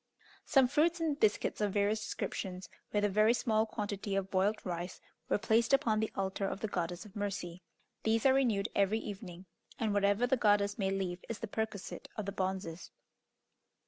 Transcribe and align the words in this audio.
Some 0.45 0.67
fruit 0.67 0.99
and 0.99 1.19
biscuits 1.19 1.61
of 1.61 1.73
various 1.73 1.99
descriptions, 2.01 2.67
with 2.91 3.05
a 3.05 3.07
very 3.07 3.35
small 3.35 3.67
quantity 3.67 4.15
of 4.15 4.31
boiled 4.31 4.57
rice, 4.65 4.99
were 5.29 5.37
placed 5.37 5.73
upon 5.73 5.99
the 5.99 6.11
altar 6.15 6.47
of 6.47 6.59
the 6.61 6.67
Goddess 6.67 7.05
of 7.05 7.15
Mercy. 7.15 7.61
These 8.01 8.25
are 8.25 8.33
renewed 8.33 8.67
every 8.73 8.97
evening, 8.97 9.45
and 9.77 9.93
whatever 9.93 10.25
the 10.25 10.37
goddess 10.37 10.79
may 10.79 10.89
leave 10.89 11.23
is 11.29 11.37
the 11.37 11.47
perquisite 11.47 12.09
of 12.15 12.25
the 12.25 12.31
bonzes. 12.31 12.89